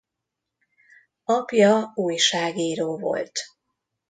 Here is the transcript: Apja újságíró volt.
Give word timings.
Apja 1.25 1.91
újságíró 1.95 2.97
volt. 2.97 3.39